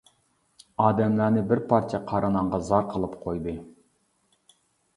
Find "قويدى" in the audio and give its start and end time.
3.27-3.57